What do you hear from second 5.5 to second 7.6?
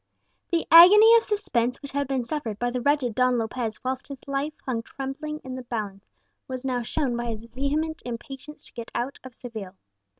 the balance was now shown by his